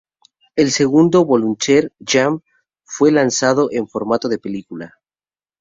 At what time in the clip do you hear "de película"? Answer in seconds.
4.29-4.95